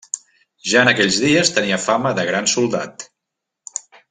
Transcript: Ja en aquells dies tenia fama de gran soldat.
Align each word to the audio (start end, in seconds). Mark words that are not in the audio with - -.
Ja 0.71 0.79
en 0.85 0.89
aquells 0.91 1.19
dies 1.25 1.53
tenia 1.59 1.79
fama 1.85 2.15
de 2.21 2.25
gran 2.31 2.51
soldat. 2.57 3.07